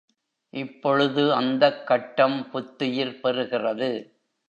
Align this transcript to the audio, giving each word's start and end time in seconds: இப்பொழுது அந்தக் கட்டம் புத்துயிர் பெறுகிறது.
இப்பொழுது 0.53 1.33
அந்தக் 1.33 1.87
கட்டம் 1.87 2.49
புத்துயிர் 2.49 3.19
பெறுகிறது. 3.23 3.91